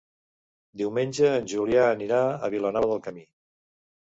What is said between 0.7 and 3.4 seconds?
Diumenge en Julià anirà a Vilanova del Camí.